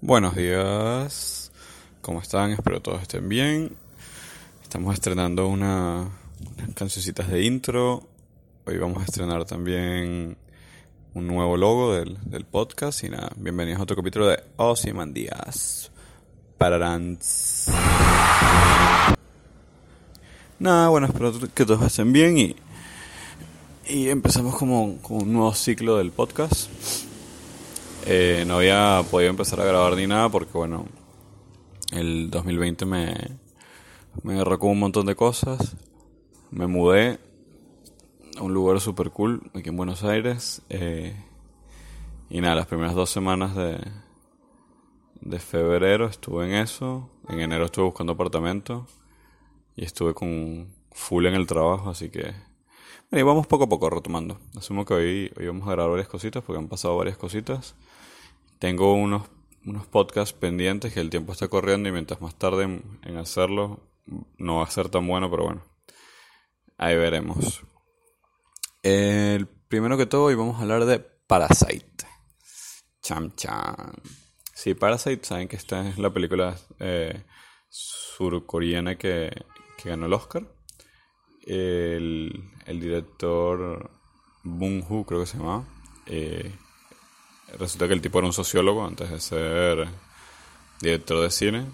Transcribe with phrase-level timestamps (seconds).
[0.00, 1.52] Buenos días,
[2.00, 2.52] ¿cómo están?
[2.52, 3.76] Espero todos estén bien.
[4.62, 6.08] Estamos estrenando una,
[6.56, 8.08] unas cancioncitas de intro.
[8.64, 10.38] Hoy vamos a estrenar también
[11.16, 13.02] un nuevo logo del, del podcast.
[13.02, 15.90] Y nada, bienvenidos a otro capítulo de Ozymandias.
[16.58, 17.68] Pararans.
[20.58, 22.56] Nada, bueno, espero que todos estén bien y,
[23.88, 26.68] y empezamos como, un nuevo ciclo del podcast.
[28.04, 30.84] Eh, no había podido empezar a grabar ni nada porque, bueno,
[31.92, 33.16] el 2020 me,
[34.22, 35.76] me un montón de cosas.
[36.50, 37.18] Me mudé
[38.40, 40.62] un lugar super cool aquí en Buenos Aires.
[40.68, 41.16] eh,
[42.28, 43.78] y nada, las primeras dos semanas de,
[45.20, 47.10] de febrero estuve en eso.
[47.28, 48.86] En enero estuve buscando apartamento.
[49.76, 52.34] Y estuve con full en el trabajo, así que...
[53.10, 54.40] Bueno, y vamos poco a poco retomando.
[54.56, 57.76] Asumo que hoy, hoy vamos a grabar varias cositas porque han pasado varias cositas.
[58.58, 59.28] Tengo unos,
[59.64, 63.80] unos podcasts pendientes que el tiempo está corriendo y mientras más tarde en, en hacerlo
[64.38, 65.62] no va a ser tan bueno, pero bueno.
[66.78, 67.62] Ahí veremos.
[68.88, 72.06] El primero que todo hoy vamos a hablar de Parasite.
[73.02, 73.74] Cham cham.
[74.54, 77.24] Sí, Parasite, saben que esta es la película eh,
[77.68, 79.32] surcoreana que,
[79.76, 80.46] que ganó el Oscar.
[81.44, 83.90] El, el director
[84.44, 85.66] Bong Hu, creo que se llama.
[86.06, 86.54] eh,
[87.58, 89.88] resulta que el tipo era un sociólogo antes de ser
[90.80, 91.66] director de cine.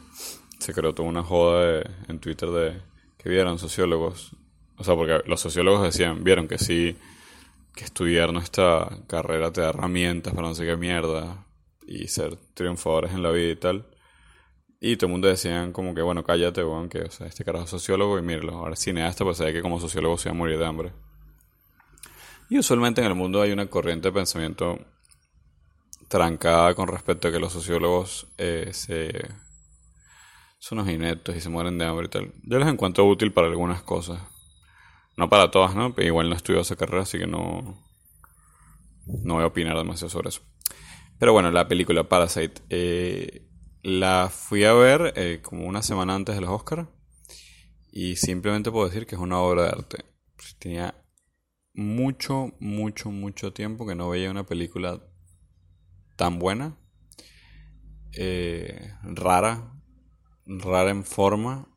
[0.59, 2.83] Se creó toda una joda en Twitter de
[3.19, 4.35] que vieron sociólogos.
[4.77, 6.97] O sea, porque los sociólogos decían, vieron que sí,
[7.75, 11.47] que estudiar nuestra carrera te da herramientas para no sé qué mierda
[11.87, 13.87] y ser triunfadores en la vida y tal.
[14.81, 17.65] Y todo el mundo decían como que, bueno, cállate, weón, que o sea, este carajo
[17.65, 18.55] es sociólogo y míralo.
[18.55, 20.93] Ahora cineasta, pues sabe que como sociólogo se va a morir de hambre.
[22.51, 24.79] Y usualmente en el mundo hay una corriente de pensamiento
[26.09, 28.73] trancada con respecto a que los sociólogos eh,
[30.59, 32.33] son unos ineptos y se mueren de hambre y tal.
[32.43, 34.21] Yo les encuentro útil para algunas cosas.
[35.17, 35.95] No para todas, ¿no?
[35.95, 37.79] Pero igual no estudio esa carrera, así que no,
[39.07, 40.43] no voy a opinar demasiado sobre eso.
[41.19, 42.63] Pero bueno, la película Parasite.
[42.71, 43.49] eh,
[43.83, 46.89] la fui a ver eh, como una semana antes de los Oscars.
[47.93, 50.05] Y simplemente puedo decir que es una obra de arte.
[50.37, 50.95] Pues Tenía
[51.75, 55.03] mucho, mucho, mucho tiempo que no veía una película
[56.17, 56.77] tan buena.
[58.13, 59.73] eh, rara.
[60.47, 61.69] Rara en forma.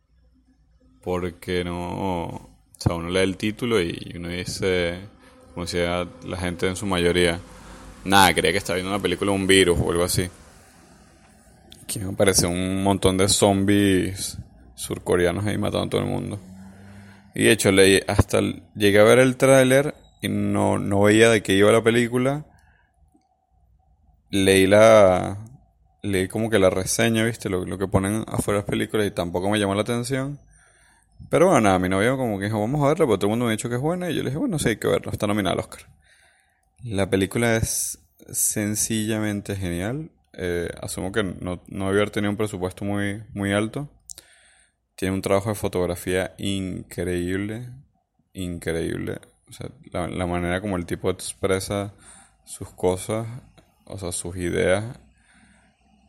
[1.02, 2.55] Porque no.
[2.86, 5.00] O sea, uno lee el título y uno dice.
[5.54, 7.40] Como decía la gente en su mayoría.
[8.04, 10.30] Nada, creía que estaba viendo una película de un virus o algo así.
[11.82, 14.38] Aquí me parece un montón de zombies
[14.76, 16.40] surcoreanos ahí matando a todo el mundo.
[17.34, 18.40] Y de hecho, leí, hasta
[18.76, 22.46] llegué a ver el tráiler y no, no veía de qué iba la película.
[24.30, 25.40] Leí la.
[26.04, 27.50] Leí como que la reseña, ¿viste?
[27.50, 30.40] Lo, lo que ponen afuera las películas y tampoco me llamó la atención.
[31.30, 33.46] Pero bueno, nada, mi novio como que dijo, vamos a verla, porque todo el mundo
[33.46, 34.10] me ha dicho que es buena.
[34.10, 35.88] Y yo le dije, bueno, sí, hay que verla, está nominada al Oscar.
[36.84, 38.00] La película es
[38.30, 40.12] sencillamente genial.
[40.34, 43.90] Eh, asumo que no, no debe haber tenido un presupuesto muy, muy alto.
[44.96, 47.70] Tiene un trabajo de fotografía increíble.
[48.34, 49.20] Increíble.
[49.50, 51.94] O sea, la, la manera como el tipo expresa
[52.46, 53.28] sus cosas,
[53.86, 55.00] o sea, sus ideas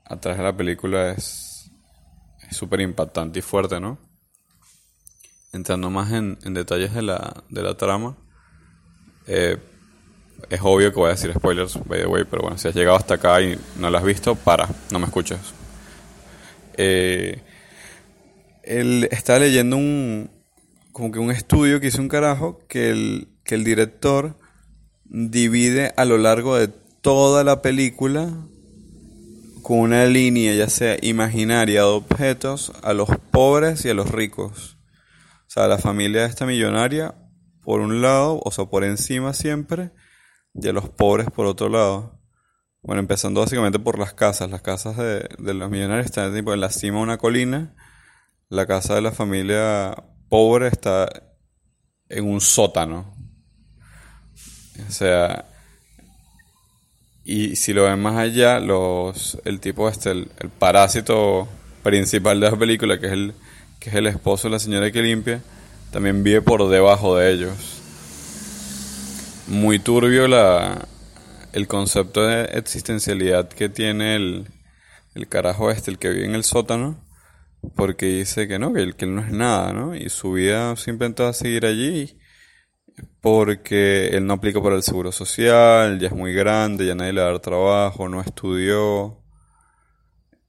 [0.05, 1.71] a través de la película es
[2.51, 3.99] súper impactante y fuerte, ¿no?
[5.57, 8.15] Entrando más en, detalles de la, de la trama,
[9.27, 9.57] eh,
[10.51, 12.99] es obvio que voy a decir spoilers, by the way, pero bueno, si has llegado
[12.99, 15.39] hasta acá y no lo has visto, para, no me escuches.
[16.77, 17.41] Eh,
[18.65, 20.31] él está leyendo un,
[20.93, 24.37] como que un estudio que hizo un carajo que el, que el director
[25.05, 26.69] divide a lo largo de
[27.01, 28.31] toda la película
[29.63, 34.76] con una línea, ya sea imaginaria de objetos, a los pobres y a los ricos.
[35.57, 37.15] Sea, la familia esta millonaria,
[37.63, 39.91] por un lado, o sea, por encima siempre,
[40.55, 42.21] a los pobres por otro lado.
[42.83, 44.51] Bueno, empezando básicamente por las casas.
[44.51, 47.75] Las casas de, de los millonarios están tipo en la cima de una colina.
[48.51, 49.95] La casa de la familia
[50.29, 51.09] pobre está
[52.11, 53.17] en un sótano.
[54.87, 55.47] O sea,
[57.25, 60.29] y si lo ven más allá, los, el tipo este, el
[60.59, 61.49] parásito
[61.83, 63.35] principal de la película, que es el,
[63.81, 65.43] que es el esposo de la señora que limpia,
[65.91, 67.83] también vive por debajo de ellos.
[69.49, 70.87] muy turbio la,
[71.53, 74.49] el concepto de existencialidad que tiene el,
[75.15, 76.99] el carajo este, el que vive en el sótano,
[77.75, 79.95] porque dice que no, que él, que no es nada, ¿no?
[79.95, 82.19] Y su vida simplemente va a seguir allí
[83.21, 87.23] porque él no aplica para el seguro social, ya es muy grande, ya nadie le
[87.23, 89.23] va trabajo, no estudió,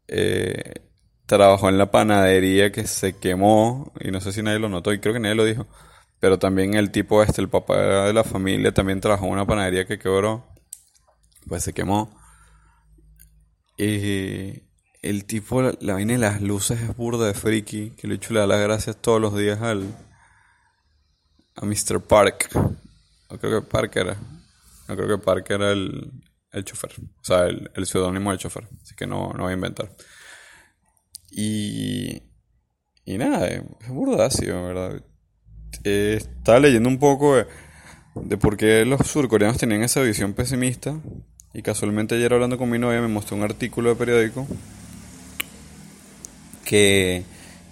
[0.08, 0.87] eh,
[1.28, 5.00] trabajó en la panadería que se quemó, y no sé si nadie lo notó, y
[5.00, 5.68] creo que nadie lo dijo,
[6.20, 9.86] pero también el tipo este, el papá de la familia, también trabajó en una panadería
[9.86, 10.48] que quebró,
[11.48, 12.18] pues se quemó.
[13.78, 14.64] Y
[15.04, 18.48] el tipo, la, vaina de las luces es burda de friki, que le le da
[18.48, 19.86] las gracias todos los días al
[21.58, 22.02] a Mr.
[22.02, 22.50] Park.
[22.54, 24.18] No creo que Park era.
[24.88, 26.12] No creo que Park era el,
[26.52, 26.92] el chofer.
[27.00, 28.68] O sea, el, el seudónimo del chofer.
[28.82, 29.92] Así que no, no voy a inventar.
[31.32, 32.24] Y.
[33.06, 35.02] Y nada, es burdácido, ¿verdad?
[35.84, 37.48] Eh, estaba leyendo un poco de,
[38.16, 41.00] de por qué los surcoreanos tenían esa visión pesimista.
[41.54, 44.46] Y casualmente ayer hablando con mi novia me mostró un artículo de periódico
[46.66, 47.24] que,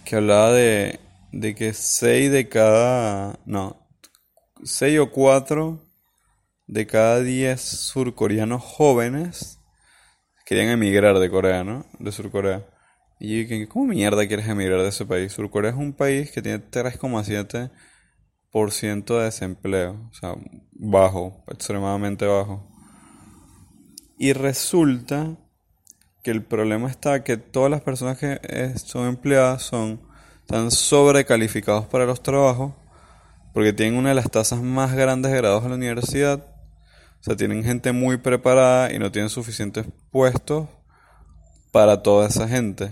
[0.05, 0.99] que hablaba de,
[1.33, 3.85] de que 6 de cada, no,
[4.63, 5.85] 6 o 4
[6.67, 9.59] de cada 10 surcoreanos jóvenes
[10.45, 11.85] querían emigrar de Corea, ¿no?
[11.99, 12.65] De Surcorea.
[13.19, 15.31] Y yo dije, ¿cómo mierda quieres emigrar de ese país?
[15.33, 20.35] Surcorea es un país que tiene 3,7% de desempleo, o sea,
[20.71, 22.67] bajo, extremadamente bajo.
[24.17, 25.37] Y resulta
[26.23, 28.39] que el problema está que todas las personas que
[28.77, 30.01] son empleadas son
[30.41, 32.73] están sobrecalificados para los trabajos
[33.55, 36.45] porque tienen una de las tasas más grandes de grados en la universidad.
[37.19, 40.67] O sea, tienen gente muy preparada y no tienen suficientes puestos
[41.71, 42.91] para toda esa gente.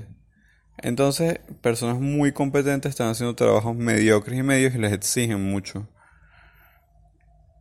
[0.78, 5.88] Entonces, personas muy competentes están haciendo trabajos mediocres y medios y les exigen mucho.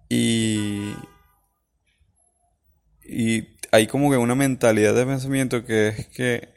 [0.08, 0.94] Y,
[3.04, 6.52] y hay como que una mentalidad de pensamiento que es que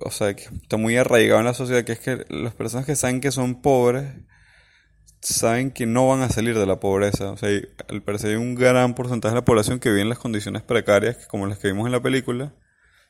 [0.00, 2.96] o sea, que está muy arraigado en la sociedad, que es que las personas que
[2.96, 4.12] saben que son pobres,
[5.22, 7.30] saben que no van a salir de la pobreza.
[7.30, 7.48] O sea,
[7.88, 11.26] al parecer hay un gran porcentaje de la población que vive en las condiciones precarias,
[11.26, 12.52] como las que vimos en la película.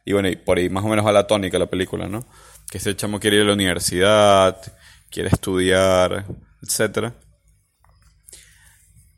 [0.04, 2.26] Y bueno, y por ahí más o menos va la tónica de la película, ¿no?
[2.70, 4.60] Que ese chamo quiere ir a la universidad,
[5.10, 6.26] quiere estudiar,
[6.62, 7.14] etcétera.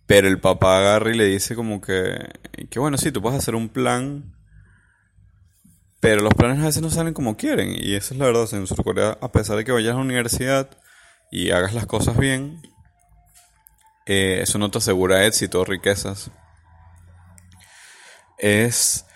[0.06, 2.18] Pero el papá agarra y le dice como que,
[2.68, 4.32] que bueno, sí, tú puedes hacer un plan
[6.02, 7.76] pero los planes a veces no salen como quieren.
[7.78, 8.52] Y esa es la verdad.
[8.54, 10.68] En Surcorea, a pesar de que vayas a la universidad
[11.30, 12.60] y hagas las cosas bien,
[14.06, 16.32] eh, eso no te asegura éxito riquezas.
[18.36, 19.06] Es.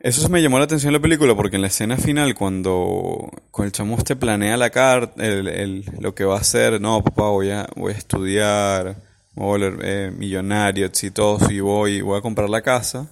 [0.00, 3.70] Eso me llamó la atención en la película porque en la escena final, cuando, el
[3.70, 7.68] chamo te planea la carta, el, lo que va a hacer, no, papá, voy a,
[7.76, 8.96] voy a estudiar,
[9.34, 13.10] voy a volver eh, millonario, exitoso y voy, voy a comprar la casa.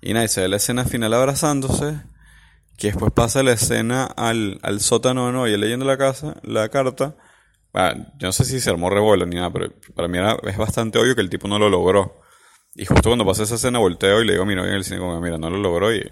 [0.00, 2.00] Y nadie se ve la escena final abrazándose
[2.78, 7.16] que después pasa la escena al, al sótano no y leyendo la casa, la carta.
[7.74, 10.98] Bueno, yo no sé si se armó revuelo ni nada, pero para mí es bastante
[10.98, 12.22] obvio que el tipo no lo logró.
[12.74, 15.00] Y justo cuando pasa esa escena volteo y le digo a mi en el cine
[15.00, 16.10] como, mira, no lo logró y,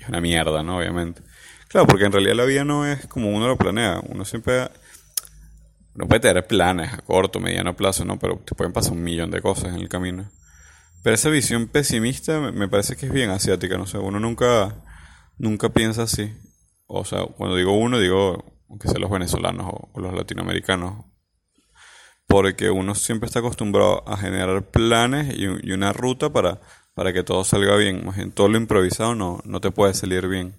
[0.00, 0.78] es una mierda, ¿no?
[0.78, 1.22] Obviamente.
[1.68, 4.00] Claro, porque en realidad la vida no es como uno lo planea.
[4.08, 4.70] Uno siempre...
[5.94, 8.18] No puede tener planes a corto, mediano plazo, ¿no?
[8.18, 10.30] Pero te pueden pasar un millón de cosas en el camino.
[11.02, 14.74] Pero esa visión pesimista me parece que es bien asiática, no sé, uno nunca
[15.38, 16.34] nunca piensa así.
[16.86, 21.04] O sea, cuando digo uno, digo, aunque sea los venezolanos o, los latinoamericanos.
[22.26, 26.60] Porque uno siempre está acostumbrado a generar planes y, una ruta para,
[26.96, 28.10] para que todo salga bien.
[28.16, 30.52] En todo lo improvisado no, no te puede salir bien.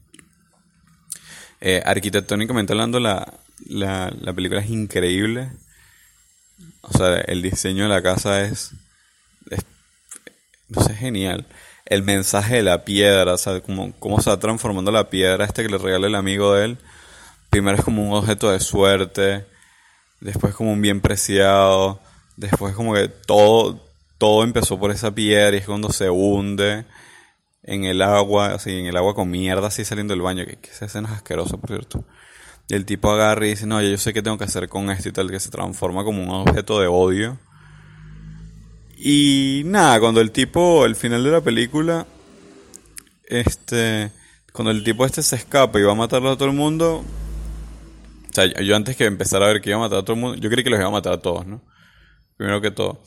[1.60, 3.34] Eh, arquitectónicamente hablando, la,
[3.66, 5.50] la, la película es increíble.
[6.82, 8.72] O sea, el diseño de la casa es,
[9.50, 9.66] es
[10.70, 11.46] no sé, genial
[11.90, 15.64] el mensaje de la piedra, o sea, cómo, cómo se va transformando la piedra este
[15.64, 16.78] que le regala el amigo de él.
[17.50, 19.46] Primero es como un objeto de suerte,
[20.20, 22.02] después como un bien preciado,
[22.36, 23.80] después como que todo,
[24.18, 26.86] todo empezó por esa piedra y es cuando se hunde
[27.64, 30.70] en el agua, así, en el agua con mierda así saliendo del baño, que, que
[30.72, 32.04] esa escena es asquerosa, por cierto.
[32.70, 35.10] Y el tipo agarra y dice, no, yo sé qué tengo que hacer con esto
[35.10, 37.38] y tal, que se transforma como un objeto de odio
[38.98, 42.08] y nada, cuando el tipo, el final de la película,
[43.26, 44.12] este,
[44.52, 47.06] cuando el tipo este se escapa y va a matar a todo el mundo,
[48.30, 50.20] o sea, yo antes que empezar a ver que iba a matar a todo el
[50.20, 51.62] mundo, yo creí que los iba a matar a todos, ¿no?
[52.38, 53.04] Primero que todo.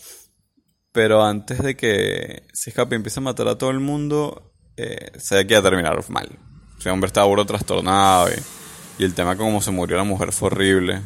[0.93, 5.13] Pero antes de que se escape y empiece a matar a todo el mundo, eh,
[5.19, 6.39] sabía que iba a terminar mal.
[6.79, 10.49] Ese hombre estaba burro trastornado y, y el tema como se murió la mujer fue
[10.49, 11.03] horrible.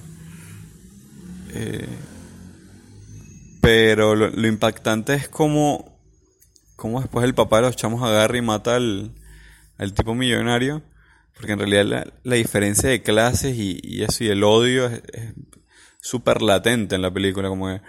[1.55, 1.87] Eh,
[3.61, 5.97] Pero lo, impactante es como,
[6.77, 9.15] como después el papá de los chamos agarra y mata al,
[9.95, 10.83] tipo millonario.
[11.35, 15.03] Porque en realidad la, diferencia de clases y, eso y el odio es
[16.01, 17.49] súper latente en la película.
[17.49, 17.81] Como que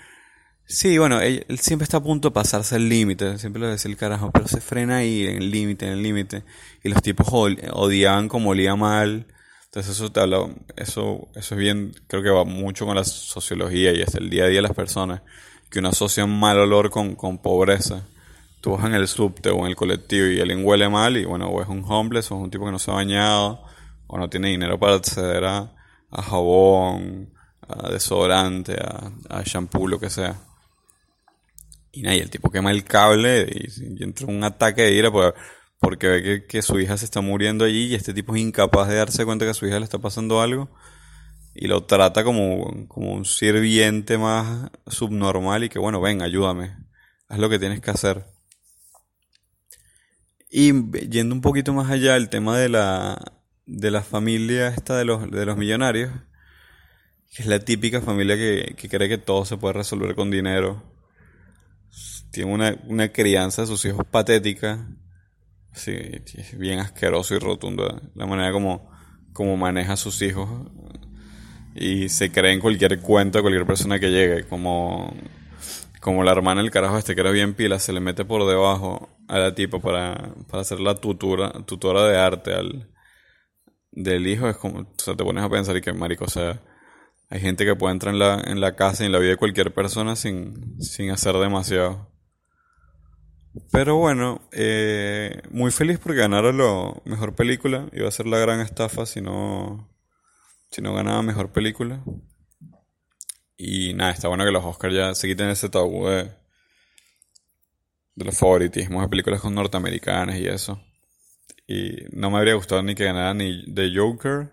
[0.67, 3.97] Sí, bueno, él, siempre está a punto de pasarse el límite, siempre lo decía el
[3.97, 6.43] carajo, pero se frena ahí en el límite, en el límite.
[6.83, 9.27] Y los tipos odiaban como olía mal.
[9.65, 10.39] Entonces eso te habla,
[10.75, 14.45] eso, eso es bien, creo que va mucho con la sociología y es el día
[14.45, 15.21] a día de las personas,
[15.69, 18.07] que uno asocia un mal olor con, con pobreza.
[18.61, 21.47] Tú vas en el subte o en el colectivo y alguien huele mal y bueno,
[21.49, 23.61] o es un homeless o es un tipo que no se ha bañado
[24.07, 25.73] o no tiene dinero para acceder a,
[26.09, 27.33] a jabón,
[27.67, 30.39] a desodorante, a, a shampoo, lo que sea.
[31.95, 35.11] Y nada, el tipo quema el cable y, entra un ataque de ira
[35.79, 38.95] porque ve que, su hija se está muriendo allí y este tipo es incapaz de
[38.95, 40.69] darse cuenta que a su hija le está pasando algo
[41.53, 46.75] y lo trata como, como un sirviente más subnormal y que bueno, ven, ayúdame,
[47.29, 48.25] haz lo que tienes que hacer.
[50.51, 50.73] Y
[51.07, 55.31] yendo un poquito más allá, el tema de la, de la familia esta de los,
[55.31, 56.11] de los millonarios,
[57.33, 60.94] que es la típica familia que, que cree que todo se puede resolver con dinero
[62.35, 64.89] tiene una, una crianza de sus hijos patética.
[65.71, 68.91] Sí, es bien asqueroso y rotundo la manera como,
[69.31, 70.49] como maneja a sus hijos.
[71.75, 74.43] Y se cree en cualquier cuento de cualquier persona que llegue.
[74.47, 75.15] Como,
[76.01, 79.17] como la hermana del carajo este que era bien pila, se le mete por debajo
[79.29, 82.89] a la tipa para, para hacer la tutora, tutora de arte al,
[83.93, 84.49] del hijo.
[84.49, 86.61] Es como, o sea, te pones a pensar y que marico, o sea,
[87.29, 89.37] hay gente que puede entrar en la, en la casa y en la vida de
[89.37, 92.13] cualquier persona sin, sin hacer demasiado.
[93.71, 97.87] Pero bueno, eh, muy feliz porque ganaron la mejor película.
[97.93, 99.89] Iba a ser la gran estafa si no,
[100.71, 102.03] si no ganaba mejor película.
[103.57, 106.31] Y nada, está bueno que los Oscars ya se quiten ese tabú de,
[108.15, 110.81] de los favoritismos de películas con norteamericanas y eso.
[111.67, 114.51] Y no me habría gustado ni que ganara ni The Joker.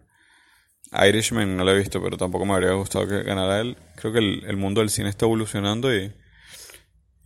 [0.93, 3.77] Irishman no lo he visto, pero tampoco me habría gustado que ganara él.
[3.97, 6.15] Creo que el, el mundo del cine está evolucionando y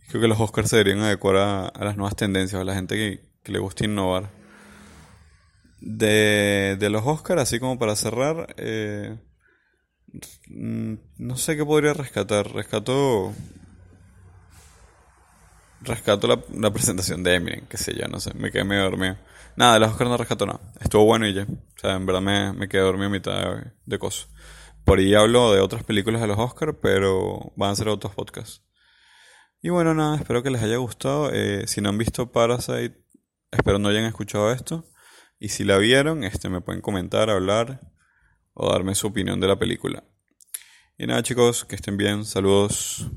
[0.07, 3.51] Creo que los Oscars se deberían adecuar a, las nuevas tendencias, a la gente que,
[3.51, 4.29] le gusta innovar.
[5.79, 9.17] De, los Oscars, así como para cerrar, eh,
[10.47, 12.51] mm, no sé qué podría rescatar.
[12.53, 13.33] Rescato.
[15.81, 19.17] Rescato la, presentación de Eminem, qué sé yo, no sé, me quedé medio dormido.
[19.55, 20.59] Nada, de los Oscars no rescato nada.
[20.79, 21.43] Estuvo bueno y ya.
[21.43, 24.29] O sea, en verdad me, me quedé dormido a mitad de, de cosas.
[24.85, 28.66] Por ahí hablo de otras películas de los Oscars, pero van a ser otros podcasts.
[29.61, 31.31] Y bueno, nada, espero que les haya gustado.
[31.33, 33.03] Eh, si no han visto Parasite,
[33.51, 34.85] espero no hayan escuchado esto.
[35.39, 37.81] Y si la vieron, este, me pueden comentar, hablar
[38.53, 40.03] o darme su opinión de la película.
[40.97, 43.09] Y nada chicos, que estén bien, saludos.